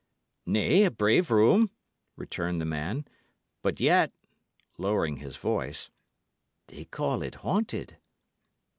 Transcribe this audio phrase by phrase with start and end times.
[0.47, 1.69] "Nay, a brave room,"
[2.15, 3.05] returned the man.
[3.61, 4.11] "But yet"
[4.79, 5.91] lowering his voice
[6.69, 7.97] "they call it haunted."